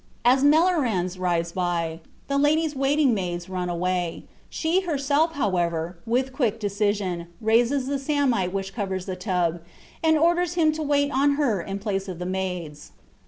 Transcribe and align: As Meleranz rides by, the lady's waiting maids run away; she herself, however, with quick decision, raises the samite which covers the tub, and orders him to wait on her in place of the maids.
As 0.25 0.43
Meleranz 0.43 1.19
rides 1.19 1.51
by, 1.51 1.99
the 2.27 2.39
lady's 2.39 2.75
waiting 2.75 3.13
maids 3.13 3.47
run 3.47 3.69
away; 3.69 4.23
she 4.49 4.79
herself, 4.81 5.33
however, 5.33 5.95
with 6.07 6.33
quick 6.33 6.59
decision, 6.59 7.27
raises 7.39 7.85
the 7.85 7.99
samite 7.99 8.51
which 8.51 8.73
covers 8.73 9.05
the 9.05 9.15
tub, 9.15 9.59
and 10.03 10.17
orders 10.17 10.55
him 10.55 10.71
to 10.71 10.81
wait 10.81 11.11
on 11.11 11.33
her 11.35 11.61
in 11.61 11.77
place 11.77 12.07
of 12.07 12.17
the 12.17 12.25
maids. 12.25 12.93